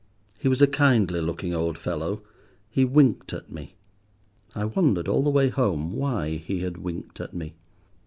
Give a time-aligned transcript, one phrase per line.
[0.39, 2.23] He was a kindly looking old fellow.
[2.71, 3.75] He winked at me.
[4.55, 7.53] I wondered all the way home why he had winked at me.